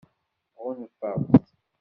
Ɣunfaɣ-t. 0.63 1.31